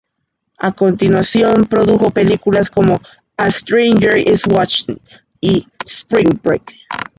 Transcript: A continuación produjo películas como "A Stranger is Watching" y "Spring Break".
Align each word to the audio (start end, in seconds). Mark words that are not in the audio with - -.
A 0.57 0.71
continuación 0.71 1.65
produjo 1.69 2.09
películas 2.09 2.71
como 2.71 3.01
"A 3.37 3.51
Stranger 3.51 4.17
is 4.17 4.47
Watching" 4.47 4.99
y 5.41 5.67
"Spring 5.85 6.39
Break". 6.41 6.73